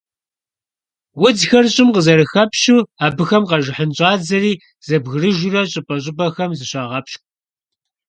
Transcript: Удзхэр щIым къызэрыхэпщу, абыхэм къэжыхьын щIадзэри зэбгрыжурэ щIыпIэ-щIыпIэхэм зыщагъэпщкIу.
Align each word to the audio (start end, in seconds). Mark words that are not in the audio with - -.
Удзхэр 1.25 1.65
щIым 1.73 1.89
къызэрыхэпщу, 1.95 2.87
абыхэм 3.05 3.43
къэжыхьын 3.49 3.91
щIадзэри 3.97 4.53
зэбгрыжурэ 4.85 5.61
щIыпIэ-щIыпIэхэм 5.71 6.51
зыщагъэпщкIу. 6.57 7.25